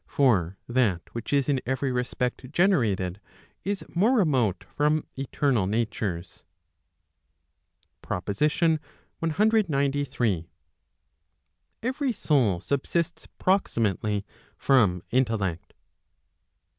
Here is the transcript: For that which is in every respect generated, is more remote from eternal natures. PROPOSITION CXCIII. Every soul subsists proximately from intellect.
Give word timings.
For 0.07 0.57
that 0.67 1.03
which 1.13 1.31
is 1.31 1.47
in 1.47 1.61
every 1.63 1.91
respect 1.91 2.51
generated, 2.51 3.21
is 3.63 3.85
more 3.87 4.13
remote 4.17 4.63
from 4.67 5.05
eternal 5.15 5.67
natures. 5.67 6.43
PROPOSITION 8.01 8.79
CXCIII. 9.21 10.47
Every 11.83 12.13
soul 12.13 12.59
subsists 12.59 13.27
proximately 13.37 14.25
from 14.57 15.03
intellect. 15.11 15.75